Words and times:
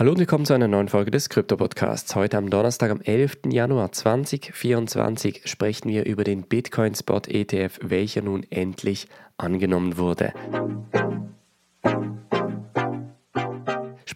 Hallo 0.00 0.12
und 0.12 0.18
willkommen 0.18 0.46
zu 0.46 0.54
einer 0.54 0.66
neuen 0.66 0.88
Folge 0.88 1.10
des 1.10 1.28
Krypto 1.28 1.58
Podcasts. 1.58 2.14
Heute 2.14 2.38
am 2.38 2.48
Donnerstag, 2.48 2.90
am 2.90 3.02
11. 3.02 3.40
Januar 3.50 3.92
2024, 3.92 5.42
sprechen 5.44 5.90
wir 5.90 6.06
über 6.06 6.24
den 6.24 6.44
Bitcoin 6.44 6.94
Spot 6.94 7.20
ETF, 7.26 7.78
welcher 7.82 8.22
nun 8.22 8.46
endlich 8.48 9.08
angenommen 9.36 9.98
wurde 9.98 10.32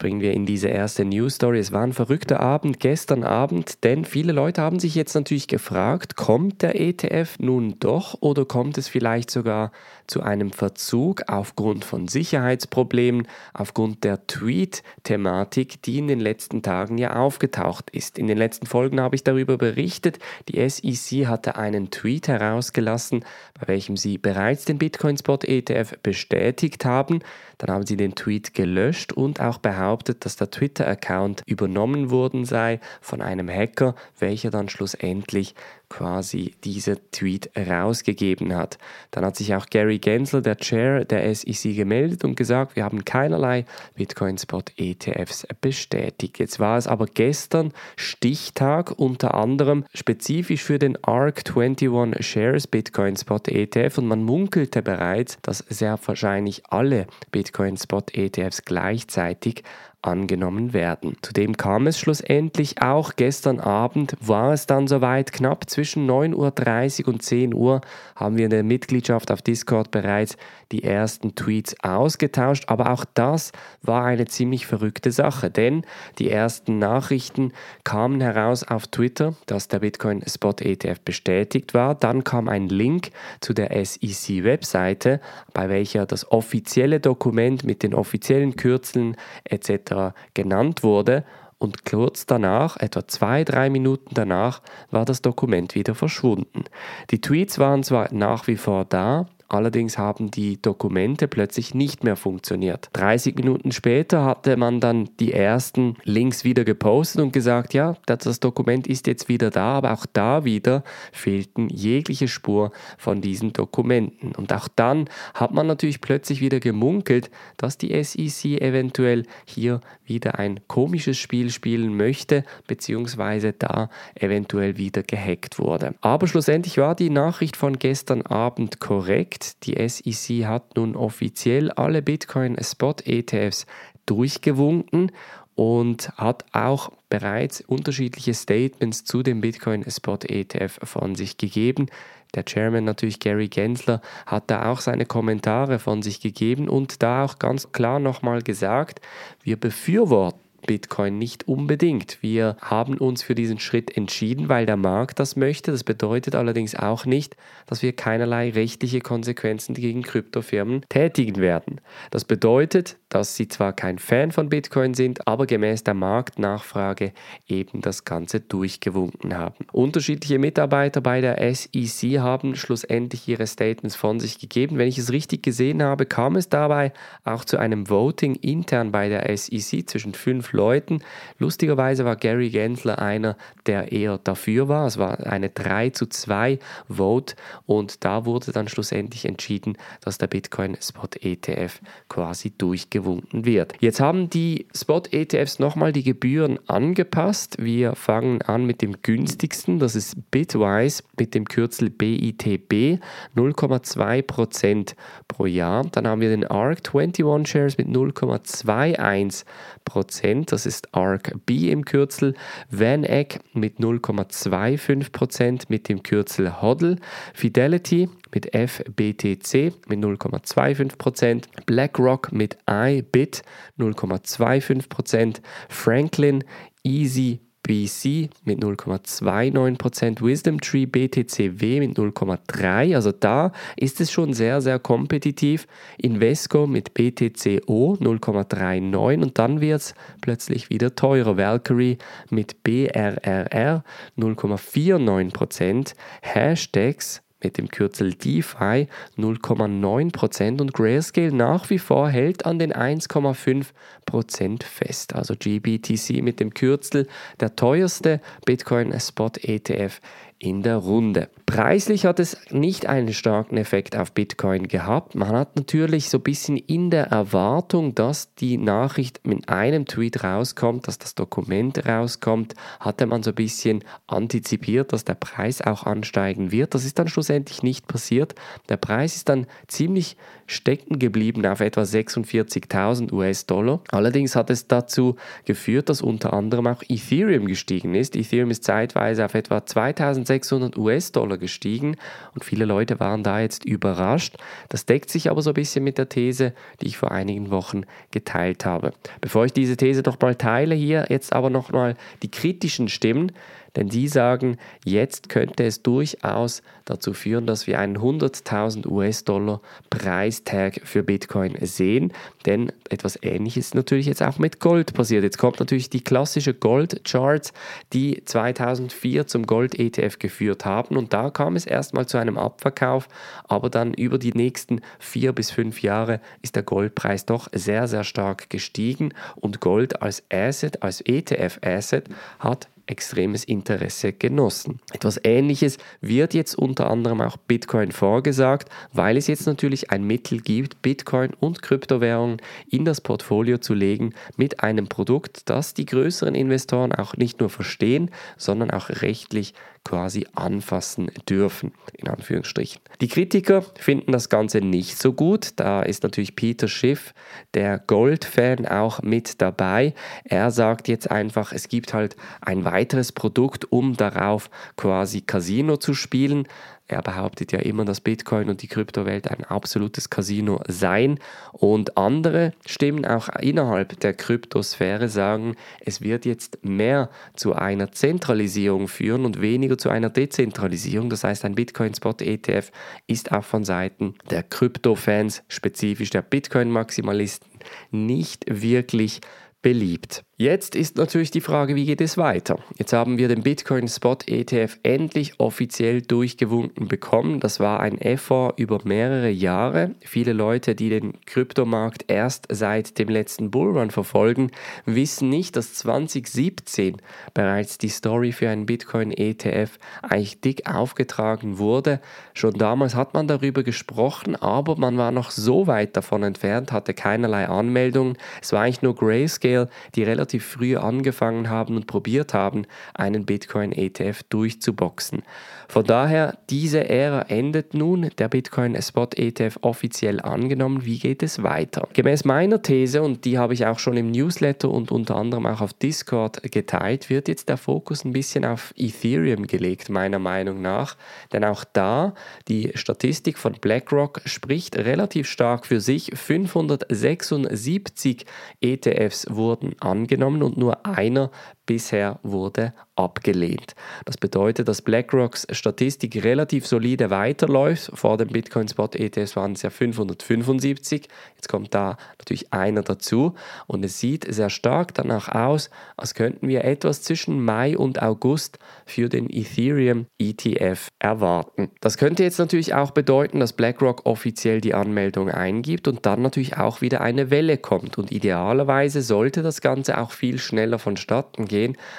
springen 0.04 0.20
wir 0.20 0.34
in 0.34 0.44
diese 0.44 0.68
erste 0.68 1.06
News 1.06 1.36
Story. 1.36 1.60
Es 1.60 1.72
war 1.72 1.82
ein 1.82 1.94
verrückter 1.94 2.38
Abend 2.38 2.78
gestern 2.78 3.24
Abend, 3.24 3.84
denn 3.84 4.04
viele 4.04 4.34
Leute 4.34 4.60
haben 4.60 4.78
sich 4.78 4.94
jetzt 4.94 5.14
natürlich 5.14 5.48
gefragt, 5.48 6.14
kommt 6.14 6.60
der 6.60 6.78
ETF 6.78 7.38
nun 7.38 7.76
doch 7.80 8.18
oder 8.20 8.44
kommt 8.44 8.76
es 8.76 8.86
vielleicht 8.86 9.30
sogar 9.30 9.72
zu 10.06 10.22
einem 10.22 10.52
Verzug 10.52 11.22
aufgrund 11.28 11.86
von 11.86 12.08
Sicherheitsproblemen, 12.08 13.26
aufgrund 13.54 14.04
der 14.04 14.26
Tweet-Thematik, 14.26 15.80
die 15.80 15.96
in 15.96 16.08
den 16.08 16.20
letzten 16.20 16.62
Tagen 16.62 16.98
ja 16.98 17.16
aufgetaucht 17.16 17.88
ist. 17.88 18.18
In 18.18 18.26
den 18.26 18.36
letzten 18.36 18.66
Folgen 18.66 19.00
habe 19.00 19.16
ich 19.16 19.24
darüber 19.24 19.56
berichtet. 19.56 20.18
Die 20.50 20.68
SEC 20.68 21.26
hatte 21.26 21.56
einen 21.56 21.90
Tweet 21.90 22.28
herausgelassen, 22.28 23.24
bei 23.58 23.68
welchem 23.68 23.96
sie 23.96 24.18
bereits 24.18 24.66
den 24.66 24.76
Bitcoin 24.76 25.16
Spot 25.16 25.38
ETF 25.42 25.94
bestätigt 26.02 26.84
haben. 26.84 27.20
Dann 27.56 27.70
haben 27.70 27.86
sie 27.86 27.96
den 27.96 28.14
Tweet 28.14 28.52
gelöscht 28.52 29.12
und 29.12 29.40
auch 29.40 29.58
behauptet, 29.58 29.93
dass 30.02 30.36
der 30.36 30.50
Twitter-Account 30.50 31.42
übernommen 31.46 32.10
worden 32.10 32.44
sei 32.44 32.80
von 33.00 33.22
einem 33.22 33.48
Hacker, 33.48 33.94
welcher 34.18 34.50
dann 34.50 34.68
schlussendlich 34.68 35.54
quasi 35.88 36.54
diese 36.64 36.96
Tweet 37.10 37.50
rausgegeben 37.56 38.54
hat. 38.54 38.78
Dann 39.10 39.24
hat 39.24 39.36
sich 39.36 39.54
auch 39.54 39.66
Gary 39.66 39.98
Gensler, 39.98 40.40
der 40.40 40.56
Chair 40.56 41.04
der 41.04 41.34
SEC, 41.34 41.74
gemeldet 41.74 42.24
und 42.24 42.36
gesagt, 42.36 42.76
wir 42.76 42.84
haben 42.84 43.04
keinerlei 43.04 43.64
Bitcoin 43.94 44.38
Spot 44.38 44.62
ETFs 44.76 45.46
bestätigt. 45.60 46.38
Jetzt 46.38 46.58
war 46.60 46.78
es 46.78 46.86
aber 46.86 47.06
gestern 47.06 47.72
Stichtag 47.96 48.98
unter 48.98 49.34
anderem 49.34 49.84
spezifisch 49.94 50.62
für 50.62 50.78
den 50.78 51.02
ARC 51.04 51.42
21 51.56 52.24
Shares 52.24 52.66
Bitcoin 52.66 53.16
Spot 53.16 53.40
ETF 53.46 53.98
und 53.98 54.06
man 54.06 54.22
munkelte 54.22 54.82
bereits, 54.82 55.38
dass 55.42 55.58
sehr 55.68 55.98
wahrscheinlich 56.04 56.62
alle 56.68 57.06
Bitcoin 57.30 57.76
Spot 57.76 58.02
ETFs 58.12 58.64
gleichzeitig 58.64 59.62
angenommen 60.04 60.72
werden. 60.72 61.16
Zudem 61.22 61.56
kam 61.56 61.86
es 61.86 61.98
schlussendlich 61.98 62.82
auch 62.82 63.16
gestern 63.16 63.60
Abend, 63.60 64.14
war 64.20 64.52
es 64.52 64.66
dann 64.66 64.86
soweit, 64.86 65.32
knapp 65.32 65.68
zwischen 65.70 66.08
9.30 66.08 67.02
Uhr 67.02 67.08
und 67.08 67.22
10 67.22 67.54
Uhr 67.54 67.80
haben 68.14 68.36
wir 68.36 68.44
in 68.44 68.50
der 68.50 68.62
Mitgliedschaft 68.62 69.30
auf 69.30 69.42
Discord 69.42 69.90
bereits 69.90 70.36
die 70.72 70.84
ersten 70.84 71.34
Tweets 71.34 71.76
ausgetauscht, 71.82 72.64
aber 72.66 72.90
auch 72.90 73.04
das 73.14 73.52
war 73.82 74.04
eine 74.04 74.26
ziemlich 74.26 74.66
verrückte 74.66 75.12
Sache, 75.12 75.50
denn 75.50 75.82
die 76.18 76.30
ersten 76.30 76.78
Nachrichten 76.78 77.52
kamen 77.84 78.20
heraus 78.20 78.64
auf 78.64 78.86
Twitter, 78.88 79.34
dass 79.46 79.68
der 79.68 79.78
Bitcoin 79.80 80.22
Spot 80.26 80.54
ETF 80.58 81.00
bestätigt 81.00 81.74
war, 81.74 81.94
dann 81.94 82.24
kam 82.24 82.48
ein 82.48 82.68
Link 82.68 83.10
zu 83.40 83.54
der 83.54 83.70
SEC 83.84 84.44
Webseite, 84.44 85.20
bei 85.52 85.68
welcher 85.68 86.06
das 86.06 86.30
offizielle 86.30 87.00
Dokument 87.00 87.64
mit 87.64 87.82
den 87.82 87.94
offiziellen 87.94 88.56
Kürzeln 88.56 89.16
etc 89.44 89.93
genannt 90.34 90.82
wurde 90.82 91.24
und 91.58 91.84
kurz 91.84 92.26
danach, 92.26 92.76
etwa 92.76 93.06
zwei, 93.08 93.44
drei 93.44 93.70
Minuten 93.70 94.14
danach, 94.14 94.60
war 94.90 95.04
das 95.04 95.22
Dokument 95.22 95.74
wieder 95.74 95.94
verschwunden. 95.94 96.64
Die 97.10 97.20
Tweets 97.20 97.58
waren 97.58 97.82
zwar 97.82 98.12
nach 98.12 98.46
wie 98.46 98.56
vor 98.56 98.84
da, 98.84 99.26
Allerdings 99.54 99.98
haben 99.98 100.32
die 100.32 100.60
Dokumente 100.60 101.28
plötzlich 101.28 101.74
nicht 101.74 102.02
mehr 102.02 102.16
funktioniert. 102.16 102.90
30 102.94 103.36
Minuten 103.36 103.70
später 103.70 104.24
hatte 104.24 104.56
man 104.56 104.80
dann 104.80 105.08
die 105.20 105.32
ersten 105.32 105.94
Links 106.02 106.42
wieder 106.42 106.64
gepostet 106.64 107.22
und 107.22 107.32
gesagt, 107.32 107.72
ja, 107.72 107.96
das 108.06 108.40
Dokument 108.40 108.88
ist 108.88 109.06
jetzt 109.06 109.28
wieder 109.28 109.50
da, 109.50 109.74
aber 109.74 109.92
auch 109.92 110.06
da 110.12 110.44
wieder 110.44 110.82
fehlten 111.12 111.68
jegliche 111.68 112.26
Spur 112.26 112.72
von 112.98 113.20
diesen 113.20 113.52
Dokumenten. 113.52 114.34
Und 114.34 114.52
auch 114.52 114.66
dann 114.74 115.08
hat 115.34 115.54
man 115.54 115.68
natürlich 115.68 116.00
plötzlich 116.00 116.40
wieder 116.40 116.58
gemunkelt, 116.58 117.30
dass 117.56 117.78
die 117.78 118.02
SEC 118.02 118.60
eventuell 118.60 119.22
hier 119.44 119.80
wieder 120.04 120.40
ein 120.40 120.60
komisches 120.66 121.16
Spiel 121.16 121.50
spielen 121.50 121.96
möchte, 121.96 122.44
beziehungsweise 122.66 123.52
da 123.52 123.88
eventuell 124.16 124.78
wieder 124.78 125.04
gehackt 125.04 125.60
wurde. 125.60 125.94
Aber 126.00 126.26
schlussendlich 126.26 126.78
war 126.78 126.96
die 126.96 127.10
Nachricht 127.10 127.56
von 127.56 127.78
gestern 127.78 128.22
Abend 128.22 128.80
korrekt 128.80 129.43
Die 129.62 129.88
SEC 129.88 130.46
hat 130.46 130.76
nun 130.76 130.96
offiziell 130.96 131.70
alle 131.70 132.02
Bitcoin 132.02 132.56
Spot 132.62 132.96
ETFs 133.04 133.66
durchgewunken 134.06 135.12
und 135.54 136.10
hat 136.16 136.44
auch 136.52 136.90
bereits 137.08 137.60
unterschiedliche 137.60 138.34
Statements 138.34 139.04
zu 139.04 139.22
dem 139.22 139.40
Bitcoin 139.40 139.88
Spot 139.88 140.18
ETF 140.26 140.80
von 140.82 141.14
sich 141.14 141.38
gegeben. 141.38 141.86
Der 142.34 142.44
Chairman 142.44 142.84
natürlich 142.84 143.20
Gary 143.20 143.48
Gensler 143.48 144.00
hat 144.26 144.50
da 144.50 144.70
auch 144.70 144.80
seine 144.80 145.06
Kommentare 145.06 145.78
von 145.78 146.02
sich 146.02 146.20
gegeben 146.20 146.68
und 146.68 147.02
da 147.02 147.24
auch 147.24 147.38
ganz 147.38 147.70
klar 147.70 148.00
nochmal 148.00 148.42
gesagt, 148.42 149.00
wir 149.42 149.58
befürworten 149.58 150.43
Bitcoin 150.66 151.18
nicht 151.18 151.48
unbedingt. 151.48 152.18
Wir 152.20 152.56
haben 152.60 152.98
uns 152.98 153.22
für 153.22 153.34
diesen 153.34 153.58
Schritt 153.58 153.96
entschieden, 153.96 154.48
weil 154.48 154.66
der 154.66 154.76
Markt 154.76 155.18
das 155.20 155.36
möchte. 155.36 155.70
Das 155.72 155.84
bedeutet 155.84 156.34
allerdings 156.34 156.74
auch 156.74 157.04
nicht, 157.04 157.36
dass 157.66 157.82
wir 157.82 157.92
keinerlei 157.94 158.50
rechtliche 158.50 159.00
Konsequenzen 159.00 159.74
gegen 159.74 160.02
Kryptofirmen 160.02 160.82
tätigen 160.88 161.36
werden. 161.36 161.80
Das 162.10 162.24
bedeutet, 162.24 162.96
dass 163.14 163.36
sie 163.36 163.46
zwar 163.46 163.72
kein 163.72 164.00
Fan 164.00 164.32
von 164.32 164.48
Bitcoin 164.48 164.92
sind, 164.92 165.28
aber 165.28 165.46
gemäß 165.46 165.84
der 165.84 165.94
Marktnachfrage 165.94 167.12
eben 167.46 167.80
das 167.80 168.04
Ganze 168.04 168.40
durchgewunken 168.40 169.38
haben. 169.38 169.66
Unterschiedliche 169.70 170.40
Mitarbeiter 170.40 171.00
bei 171.00 171.20
der 171.20 171.38
SEC 171.54 172.18
haben 172.18 172.56
schlussendlich 172.56 173.28
ihre 173.28 173.46
Statements 173.46 173.94
von 173.94 174.18
sich 174.18 174.40
gegeben. 174.40 174.78
Wenn 174.78 174.88
ich 174.88 174.98
es 174.98 175.12
richtig 175.12 175.44
gesehen 175.44 175.80
habe, 175.80 176.06
kam 176.06 176.34
es 176.34 176.48
dabei 176.48 176.92
auch 177.22 177.44
zu 177.44 177.56
einem 177.56 177.88
Voting 177.88 178.34
intern 178.34 178.90
bei 178.90 179.08
der 179.08 179.36
SEC 179.36 179.88
zwischen 179.88 180.14
fünf 180.14 180.52
Leuten. 180.52 181.00
Lustigerweise 181.38 182.04
war 182.04 182.16
Gary 182.16 182.50
Gensler 182.50 182.98
einer, 182.98 183.36
der 183.66 183.92
eher 183.92 184.18
dafür 184.18 184.66
war. 184.66 184.88
Es 184.88 184.98
war 184.98 185.24
eine 185.24 185.50
3 185.50 185.90
zu 185.90 186.06
2 186.06 186.58
Vote 186.88 187.36
und 187.64 188.04
da 188.04 188.24
wurde 188.24 188.50
dann 188.50 188.66
schlussendlich 188.66 189.24
entschieden, 189.24 189.78
dass 190.00 190.18
der 190.18 190.26
Bitcoin 190.26 190.76
Spot 190.80 191.06
ETF 191.20 191.80
quasi 192.08 192.50
durchgewunken 192.50 193.03
wird. 193.32 193.74
Jetzt 193.80 194.00
haben 194.00 194.30
die 194.30 194.66
Spot 194.74 195.02
ETFs 195.10 195.58
nochmal 195.58 195.92
die 195.92 196.02
Gebühren 196.02 196.58
angepasst. 196.66 197.56
Wir 197.58 197.94
fangen 197.94 198.42
an 198.42 198.66
mit 198.66 198.82
dem 198.82 199.02
günstigsten, 199.02 199.78
das 199.78 199.94
ist 199.94 200.30
Bitwise 200.30 201.02
mit 201.18 201.34
dem 201.34 201.44
Kürzel 201.44 201.90
BITB 201.90 203.00
0,2% 203.36 204.94
pro 205.28 205.46
Jahr. 205.46 205.84
Dann 205.92 206.06
haben 206.06 206.20
wir 206.20 206.30
den 206.30 206.44
ARC 206.44 206.94
21 206.94 207.48
Shares 207.50 207.78
mit 207.78 207.88
0,21%. 207.88 209.44
Prozent, 209.84 210.50
das 210.50 210.66
ist 210.66 210.94
ARC 210.94 211.34
B 211.44 211.70
im 211.70 211.84
Kürzel, 211.84 212.34
VanEck 212.70 213.40
mit 213.52 213.78
0,25% 213.78 215.64
mit 215.68 215.88
dem 215.88 216.02
Kürzel 216.02 216.62
HODL, 216.62 216.96
Fidelity 217.34 218.08
mit 218.34 218.54
FBTC 218.54 219.72
mit 219.88 220.00
0,25%, 220.00 221.44
BlackRock 221.66 222.32
mit 222.32 222.58
iBit 222.68 223.42
0,25%, 223.78 225.40
Franklin 225.68 226.44
Easy 226.82 227.40
BC 227.64 228.28
mit 228.44 228.60
0,29%, 228.62 230.22
Wisdom 230.22 230.60
Tree 230.60 230.86
BTCW 230.86 231.80
mit 231.80 231.98
0,3%. 231.98 232.94
Also 232.94 233.10
da 233.10 233.52
ist 233.76 234.00
es 234.00 234.12
schon 234.12 234.34
sehr, 234.34 234.60
sehr 234.60 234.78
kompetitiv. 234.78 235.66
Invesco 235.96 236.66
mit 236.66 236.94
BTCO 236.94 237.96
0,39% 238.00 239.22
und 239.22 239.38
dann 239.38 239.60
wird 239.60 239.80
es 239.80 239.94
plötzlich 240.20 240.70
wieder 240.70 240.94
teurer. 240.94 241.36
Valkyrie 241.36 241.98
mit 242.30 242.62
BRRR 242.62 243.82
0,49%, 244.18 245.94
Hashtags 246.22 247.23
mit 247.44 247.58
dem 247.58 247.68
Kürzel 247.68 248.14
DeFi 248.14 248.88
0,9% 249.16 250.60
und 250.60 250.72
Grayscale 250.72 251.32
nach 251.32 251.70
wie 251.70 251.78
vor 251.78 252.08
hält 252.08 252.46
an 252.46 252.58
den 252.58 252.72
1,5% 252.72 254.62
fest. 254.64 255.14
Also 255.14 255.34
GBTC 255.38 256.22
mit 256.22 256.40
dem 256.40 256.52
Kürzel 256.52 257.06
der 257.40 257.54
teuerste 257.54 258.20
Bitcoin 258.44 258.98
Spot 258.98 259.30
ETF 259.40 260.00
in 260.44 260.62
der 260.62 260.76
Runde. 260.76 261.28
Preislich 261.46 262.04
hat 262.04 262.20
es 262.20 262.36
nicht 262.50 262.86
einen 262.86 263.12
starken 263.12 263.56
Effekt 263.56 263.96
auf 263.96 264.12
Bitcoin 264.12 264.68
gehabt. 264.68 265.14
Man 265.14 265.28
hat 265.28 265.56
natürlich 265.56 266.10
so 266.10 266.18
ein 266.18 266.22
bisschen 266.22 266.56
in 266.56 266.90
der 266.90 267.06
Erwartung, 267.06 267.94
dass 267.94 268.34
die 268.34 268.58
Nachricht 268.58 269.26
mit 269.26 269.48
einem 269.48 269.86
Tweet 269.86 270.22
rauskommt, 270.22 270.88
dass 270.88 270.98
das 270.98 271.14
Dokument 271.14 271.86
rauskommt, 271.86 272.54
hatte 272.80 273.06
man 273.06 273.22
so 273.22 273.30
ein 273.30 273.36
bisschen 273.36 273.84
antizipiert, 274.06 274.92
dass 274.92 275.04
der 275.04 275.14
Preis 275.14 275.62
auch 275.62 275.84
ansteigen 275.84 276.50
wird. 276.50 276.74
Das 276.74 276.84
ist 276.84 276.98
dann 276.98 277.08
schlussendlich 277.08 277.62
nicht 277.62 277.86
passiert. 277.86 278.34
Der 278.68 278.76
Preis 278.76 279.16
ist 279.16 279.28
dann 279.28 279.46
ziemlich 279.66 280.16
stecken 280.46 280.98
geblieben 280.98 281.46
auf 281.46 281.60
etwa 281.60 281.82
46.000 281.82 283.12
US-Dollar. 283.12 283.80
Allerdings 283.90 284.36
hat 284.36 284.50
es 284.50 284.66
dazu 284.66 285.16
geführt, 285.46 285.88
dass 285.88 286.02
unter 286.02 286.34
anderem 286.34 286.66
auch 286.66 286.82
Ethereum 286.86 287.46
gestiegen 287.46 287.94
ist. 287.94 288.14
Ethereum 288.14 288.50
ist 288.50 288.64
zeitweise 288.64 289.24
auf 289.24 289.34
etwa 289.34 289.64
2600 289.64 290.33
US-Dollar 290.76 291.38
gestiegen 291.38 291.96
und 292.34 292.44
viele 292.44 292.64
Leute 292.64 293.00
waren 293.00 293.22
da 293.22 293.40
jetzt 293.40 293.64
überrascht. 293.64 294.36
Das 294.68 294.86
deckt 294.86 295.10
sich 295.10 295.30
aber 295.30 295.42
so 295.42 295.50
ein 295.50 295.54
bisschen 295.54 295.84
mit 295.84 295.98
der 295.98 296.08
These, 296.08 296.52
die 296.80 296.86
ich 296.86 296.96
vor 296.96 297.12
einigen 297.12 297.50
Wochen 297.50 297.82
geteilt 298.10 298.64
habe. 298.64 298.92
Bevor 299.20 299.44
ich 299.44 299.52
diese 299.52 299.76
These 299.76 300.02
doch 300.02 300.20
mal 300.20 300.34
teile, 300.34 300.74
hier 300.74 301.06
jetzt 301.08 301.32
aber 301.32 301.50
nochmal 301.50 301.96
die 302.22 302.30
kritischen 302.30 302.88
Stimmen 302.88 303.32
denn 303.76 303.88
die 303.88 304.08
sagen, 304.08 304.56
jetzt 304.84 305.28
könnte 305.28 305.64
es 305.64 305.82
durchaus 305.82 306.62
dazu 306.84 307.12
führen, 307.12 307.46
dass 307.46 307.66
wir 307.66 307.78
einen 307.78 307.98
100.000 307.98 308.86
US-Dollar 308.86 309.60
Preistag 309.90 310.80
für 310.84 311.02
Bitcoin 311.02 311.56
sehen, 311.60 312.12
denn 312.46 312.70
etwas 312.88 313.18
Ähnliches 313.22 313.66
ist 313.66 313.74
natürlich 313.74 314.06
jetzt 314.06 314.22
auch 314.22 314.38
mit 314.38 314.60
Gold 314.60 314.94
passiert. 314.94 315.24
Jetzt 315.24 315.38
kommt 315.38 315.58
natürlich 315.58 315.90
die 315.90 316.04
klassische 316.04 316.54
Gold-Chart, 316.54 317.52
die 317.92 318.22
2004 318.24 319.26
zum 319.26 319.46
Gold-ETF 319.46 320.13
geführt 320.20 320.64
haben. 320.64 320.96
Und 320.96 321.12
da 321.12 321.30
kam 321.30 321.56
es 321.56 321.66
erstmal 321.66 322.06
zu 322.06 322.18
einem 322.18 322.38
Abverkauf, 322.38 323.08
aber 323.44 323.70
dann 323.70 323.94
über 323.94 324.18
die 324.18 324.32
nächsten 324.32 324.80
vier 324.98 325.32
bis 325.32 325.50
fünf 325.50 325.82
Jahre 325.82 326.20
ist 326.42 326.56
der 326.56 326.62
Goldpreis 326.62 327.26
doch 327.26 327.48
sehr, 327.52 327.88
sehr 327.88 328.04
stark 328.04 328.50
gestiegen. 328.50 329.14
Und 329.36 329.60
Gold 329.60 330.02
als 330.02 330.22
Asset, 330.30 330.82
als 330.82 331.00
ETF-Asset 331.00 332.08
hat 332.38 332.68
extremes 332.86 333.44
Interesse 333.44 334.12
genossen. 334.12 334.80
Etwas 334.92 335.18
Ähnliches 335.24 335.78
wird 336.00 336.34
jetzt 336.34 336.54
unter 336.54 336.90
anderem 336.90 337.20
auch 337.20 337.36
Bitcoin 337.36 337.92
vorgesagt, 337.92 338.68
weil 338.92 339.16
es 339.16 339.26
jetzt 339.26 339.46
natürlich 339.46 339.90
ein 339.90 340.04
Mittel 340.04 340.40
gibt, 340.40 340.82
Bitcoin 340.82 341.32
und 341.40 341.62
Kryptowährungen 341.62 342.38
in 342.68 342.84
das 342.84 343.00
Portfolio 343.00 343.58
zu 343.58 343.74
legen 343.74 344.14
mit 344.36 344.60
einem 344.62 344.88
Produkt, 344.88 345.48
das 345.48 345.74
die 345.74 345.86
größeren 345.86 346.34
Investoren 346.34 346.92
auch 346.92 347.16
nicht 347.16 347.40
nur 347.40 347.50
verstehen, 347.50 348.10
sondern 348.36 348.70
auch 348.70 348.88
rechtlich 348.90 349.54
quasi 349.84 350.26
anfassen 350.34 351.10
dürfen, 351.28 351.72
in 351.96 352.08
Anführungsstrichen. 352.08 352.80
Die 353.00 353.08
Kritiker 353.08 353.62
finden 353.78 354.12
das 354.12 354.30
Ganze 354.30 354.60
nicht 354.60 354.98
so 354.98 355.12
gut. 355.12 355.52
Da 355.56 355.82
ist 355.82 356.02
natürlich 356.02 356.34
Peter 356.36 356.68
Schiff, 356.68 357.12
der 357.52 357.78
Gold-Fan, 357.78 358.66
auch 358.66 359.02
mit 359.02 359.42
dabei. 359.42 359.94
Er 360.24 360.50
sagt 360.50 360.88
jetzt 360.88 361.10
einfach, 361.10 361.52
es 361.52 361.68
gibt 361.68 361.92
halt 361.92 362.16
ein 362.40 362.64
weiteres 362.64 363.12
Produkt, 363.12 363.70
um 363.70 363.96
darauf 363.96 364.48
quasi 364.76 365.20
Casino 365.20 365.76
zu 365.76 365.94
spielen. 365.94 366.48
Er 366.86 367.00
behauptet 367.00 367.50
ja 367.52 367.60
immer, 367.60 367.86
dass 367.86 368.02
Bitcoin 368.02 368.50
und 368.50 368.60
die 368.60 368.68
Kryptowelt 368.68 369.30
ein 369.30 369.44
absolutes 369.44 370.10
Casino 370.10 370.60
seien. 370.68 371.18
Und 371.52 371.96
andere 371.96 372.52
Stimmen 372.66 373.06
auch 373.06 373.28
innerhalb 373.40 373.98
der 374.00 374.12
Kryptosphäre 374.12 375.08
sagen, 375.08 375.56
es 375.80 376.02
wird 376.02 376.26
jetzt 376.26 376.62
mehr 376.62 377.08
zu 377.36 377.54
einer 377.54 377.92
Zentralisierung 377.92 378.88
führen 378.88 379.24
und 379.24 379.40
weniger 379.40 379.78
zu 379.78 379.88
einer 379.88 380.10
Dezentralisierung. 380.10 381.08
Das 381.08 381.24
heißt, 381.24 381.46
ein 381.46 381.54
Bitcoin-Spot-ETF 381.54 382.70
ist 383.06 383.32
auch 383.32 383.44
von 383.44 383.64
Seiten 383.64 384.14
der 384.28 384.42
Krypto-Fans, 384.42 385.42
spezifisch 385.48 386.10
der 386.10 386.22
Bitcoin-Maximalisten, 386.22 387.48
nicht 387.92 388.44
wirklich 388.46 389.22
beliebt. 389.62 390.22
Jetzt 390.36 390.74
ist 390.74 390.96
natürlich 390.96 391.30
die 391.30 391.40
Frage, 391.40 391.76
wie 391.76 391.84
geht 391.84 392.00
es 392.00 392.18
weiter? 392.18 392.58
Jetzt 392.76 392.92
haben 392.92 393.18
wir 393.18 393.28
den 393.28 393.44
Bitcoin 393.44 393.86
Spot 393.86 394.18
ETF 394.26 394.80
endlich 394.82 395.38
offiziell 395.38 396.02
durchgewunken 396.02 396.88
bekommen. 396.88 397.38
Das 397.38 397.60
war 397.60 397.78
ein 397.78 398.00
Effort 398.00 398.54
über 398.56 398.80
mehrere 398.82 399.30
Jahre. 399.30 399.94
Viele 400.00 400.32
Leute, 400.32 400.74
die 400.74 400.88
den 400.88 401.12
Kryptomarkt 401.26 402.06
erst 402.08 402.48
seit 402.50 402.98
dem 402.98 403.10
letzten 403.10 403.52
Bullrun 403.52 403.92
verfolgen, 403.92 404.50
wissen 404.86 405.28
nicht, 405.28 405.54
dass 405.54 405.74
2017 405.74 406.96
bereits 407.32 407.78
die 407.78 407.88
Story 407.88 408.32
für 408.32 408.48
einen 408.48 408.66
Bitcoin 408.66 409.12
ETF 409.12 409.78
eigentlich 410.02 410.40
dick 410.40 410.68
aufgetragen 410.68 411.58
wurde. 411.58 412.00
Schon 412.32 412.54
damals 412.54 412.96
hat 412.96 413.14
man 413.14 413.28
darüber 413.28 413.62
gesprochen, 413.62 414.34
aber 414.34 414.74
man 414.74 414.98
war 414.98 415.12
noch 415.12 415.30
so 415.30 415.68
weit 415.68 415.96
davon 415.96 416.24
entfernt, 416.24 416.72
hatte 416.72 416.92
keinerlei 416.92 417.46
Anmeldungen. 417.46 418.18
Es 418.42 418.52
war 418.52 418.62
eigentlich 418.62 418.82
nur 418.82 418.96
Grayscale, 418.96 419.68
die 419.94 420.02
relativ 420.02 420.23
relativ 420.24 420.46
früh 420.46 420.76
angefangen 420.76 421.50
haben 421.50 421.76
und 421.76 421.86
probiert 421.86 422.32
haben, 422.32 422.66
einen 422.94 423.26
Bitcoin-ETF 423.26 424.22
durchzuboxen. 424.30 425.22
Von 425.68 425.84
daher, 425.84 426.38
diese 426.48 426.88
Ära 426.88 427.26
endet 427.28 427.74
nun, 427.74 428.08
der 428.18 428.28
Bitcoin 428.28 428.80
Spot 428.80 429.08
ETF 429.14 429.58
offiziell 429.60 430.20
angenommen. 430.20 430.86
Wie 430.86 430.98
geht 430.98 431.22
es 431.22 431.42
weiter? 431.42 431.86
Gemäß 431.92 432.24
meiner 432.24 432.62
These, 432.62 433.02
und 433.02 433.26
die 433.26 433.36
habe 433.38 433.54
ich 433.54 433.66
auch 433.66 433.78
schon 433.78 433.98
im 433.98 434.10
Newsletter 434.10 434.70
und 434.70 434.90
unter 434.92 435.16
anderem 435.16 435.44
auch 435.46 435.60
auf 435.60 435.74
Discord 435.74 436.42
geteilt, 436.50 437.10
wird 437.10 437.28
jetzt 437.28 437.50
der 437.50 437.58
Fokus 437.58 438.04
ein 438.04 438.12
bisschen 438.12 438.46
auf 438.46 438.72
Ethereum 438.76 439.46
gelegt, 439.46 439.90
meiner 439.90 440.18
Meinung 440.18 440.60
nach. 440.62 440.96
Denn 441.32 441.44
auch 441.44 441.64
da, 441.64 442.14
die 442.48 442.72
Statistik 442.74 443.38
von 443.38 443.54
BlackRock 443.54 444.22
spricht 444.24 444.76
relativ 444.76 445.28
stark 445.28 445.66
für 445.66 445.80
sich. 445.80 446.10
576 446.14 448.24
ETFs 448.60 449.26
wurden 449.28 449.74
angenommen 449.80 450.13
angenommen 450.14 450.42
und 450.42 450.56
nur 450.56 450.86
einer 450.86 451.30
bisher 451.66 452.18
wurde 452.22 452.72
abgelehnt. 452.96 453.74
Das 454.04 454.16
bedeutet, 454.16 454.68
dass 454.68 454.82
BlackRocks 454.82 455.46
Statistik 455.50 456.22
relativ 456.22 456.66
solide 456.66 457.10
weiterläuft. 457.10 457.90
Vor 457.94 458.16
dem 458.16 458.28
Bitcoin 458.28 458.68
Spot 458.68 458.88
ETS 458.92 459.34
waren 459.36 459.52
es 459.52 459.62
ja 459.62 459.70
575. 459.70 461.08
Jetzt 461.34 461.48
kommt 461.48 461.74
da 461.74 461.96
natürlich 462.18 462.52
einer 462.52 462.82
dazu 462.82 463.34
und 463.66 463.84
es 463.84 463.98
sieht 463.98 464.32
sehr 464.32 464.50
stark 464.50 464.94
danach 464.94 465.28
aus, 465.28 465.70
als 465.96 466.14
könnten 466.14 466.46
wir 466.48 466.64
etwas 466.64 467.02
zwischen 467.02 467.44
Mai 467.44 467.76
und 467.76 468.00
August 468.00 468.58
für 468.86 469.08
den 469.08 469.28
Ethereum 469.28 470.06
ETF 470.18 470.88
erwarten. 470.98 471.70
Das 471.80 471.98
könnte 471.98 472.22
jetzt 472.22 472.38
natürlich 472.38 472.74
auch 472.74 472.92
bedeuten, 472.92 473.40
dass 473.40 473.54
BlackRock 473.54 474.06
offiziell 474.06 474.60
die 474.60 474.74
Anmeldung 474.74 475.30
eingibt 475.30 475.88
und 475.88 476.06
dann 476.06 476.22
natürlich 476.22 476.56
auch 476.56 476.80
wieder 476.80 477.00
eine 477.00 477.30
Welle 477.30 477.58
kommt 477.58 477.98
und 477.98 478.12
idealerweise 478.12 479.02
sollte 479.02 479.42
das 479.42 479.60
Ganze 479.60 479.98
auch 479.98 480.12
viel 480.12 480.38
schneller 480.38 480.78
vonstatten 480.78 481.46
gehen 481.46 481.53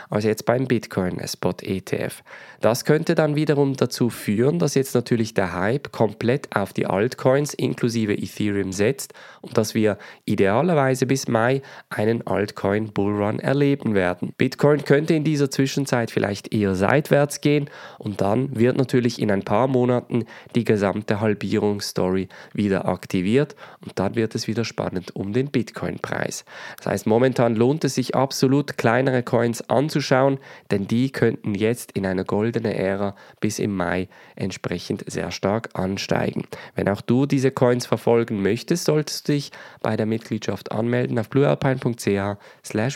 als 0.09 0.25
jetzt 0.25 0.45
beim 0.45 0.67
Bitcoin 0.67 1.19
Spot 1.27 1.55
ETF. 1.61 2.23
Das 2.61 2.83
könnte 2.83 3.13
dann 3.13 3.35
wiederum 3.35 3.75
dazu 3.75 4.09
führen, 4.09 4.57
dass 4.59 4.73
jetzt 4.73 4.95
natürlich 4.95 5.33
der 5.33 5.53
Hype 5.53 5.91
komplett 5.91 6.55
auf 6.55 6.73
die 6.73 6.87
Altcoins 6.87 7.53
inklusive 7.53 8.13
Ethereum 8.13 8.71
setzt 8.71 9.13
und 9.41 9.57
dass 9.57 9.75
wir 9.75 9.97
idealerweise 10.25 11.05
bis 11.05 11.27
Mai 11.27 11.61
einen 11.89 12.25
Altcoin 12.25 12.91
Bullrun 12.91 13.39
erleben 13.39 13.93
werden. 13.93 14.33
Bitcoin 14.37 14.83
könnte 14.83 15.13
in 15.13 15.23
dieser 15.23 15.51
Zwischenzeit 15.51 16.09
vielleicht 16.09 16.53
eher 16.53 16.73
seitwärts 16.73 17.41
gehen 17.41 17.69
und 17.99 18.21
dann 18.21 18.57
wird 18.57 18.77
natürlich 18.77 19.21
in 19.21 19.29
ein 19.29 19.43
paar 19.43 19.67
Monaten 19.67 20.25
die 20.55 20.63
gesamte 20.63 21.21
Halbierungsstory 21.21 22.29
wieder 22.53 22.87
aktiviert 22.87 23.55
und 23.83 23.99
dann 23.99 24.15
wird 24.15 24.33
es 24.33 24.47
wieder 24.47 24.65
spannend 24.65 25.15
um 25.15 25.33
den 25.33 25.51
Bitcoin-Preis. 25.51 26.45
Das 26.77 26.87
heißt, 26.87 27.05
momentan 27.05 27.55
lohnt 27.55 27.83
es 27.83 27.95
sich 27.95 28.15
absolut, 28.15 28.77
kleinere 28.77 29.21
Coins 29.21 29.44
anzuschauen, 29.69 30.39
denn 30.71 30.87
die 30.87 31.11
könnten 31.11 31.55
jetzt 31.55 31.91
in 31.91 32.05
einer 32.05 32.23
goldenen 32.23 32.71
Ära 32.71 33.15
bis 33.39 33.59
im 33.59 33.75
Mai 33.75 34.07
entsprechend 34.35 35.03
sehr 35.07 35.31
stark 35.31 35.69
ansteigen. 35.73 36.43
Wenn 36.75 36.89
auch 36.89 37.01
du 37.01 37.25
diese 37.25 37.51
Coins 37.51 37.85
verfolgen 37.85 38.41
möchtest, 38.41 38.85
solltest 38.85 39.27
du 39.27 39.33
dich 39.33 39.51
bei 39.81 39.95
der 39.95 40.05
Mitgliedschaft 40.05 40.71
anmelden 40.71 41.19
auf 41.19 41.29
bluealpine.ch 41.29 42.37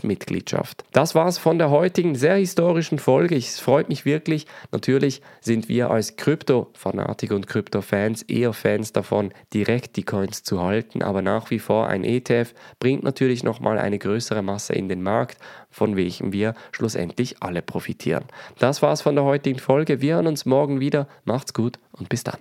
Mitgliedschaft. 0.04 0.84
Das 0.92 1.16
war's 1.16 1.38
von 1.38 1.58
der 1.58 1.70
heutigen 1.70 2.16
sehr 2.16 2.36
historischen 2.36 3.00
Folge. 3.00 3.36
Es 3.36 3.60
freut 3.60 3.90
mich 3.90 4.06
wirklich. 4.06 4.46
Natürlich 4.72 5.22
sind 5.42 5.70
wir 5.70 5.92
als 5.92 6.16
Krypto-Fanatiker 6.16 7.36
und 7.36 7.48
Krypto-Fans 7.48 8.24
eher 8.24 8.54
Fans 8.54 8.94
davon, 8.94 9.32
direkt 9.54 9.96
die 9.96 10.04
Coins 10.04 10.44
zu 10.44 10.62
halten, 10.62 11.02
aber 11.02 11.22
nach 11.22 11.52
wie 11.52 11.60
vor 11.60 11.88
ein 11.88 12.04
ETF 12.04 12.54
bringt 12.80 13.04
natürlich 13.04 13.44
nochmal 13.44 13.78
eine 13.78 14.00
größere 14.00 14.42
Masse 14.42 14.74
in 14.74 14.90
den 14.90 15.02
Markt, 15.02 15.38
von 15.70 15.96
welchem 15.96 16.34
wir 16.40 16.54
schlussendlich 16.72 17.44
alle 17.44 17.62
profitieren. 17.62 18.24
Das 18.58 18.82
war's 18.82 19.02
von 19.02 19.16
der 19.16 19.26
heutigen 19.26 19.60
Folge. 19.60 20.02
Wir 20.02 20.16
hören 20.16 20.28
uns 20.28 20.46
morgen 20.46 20.80
wieder. 20.80 21.08
Macht's 21.26 21.54
gut 21.54 21.78
und 21.92 22.08
bis 22.08 22.24
dann. 22.24 22.40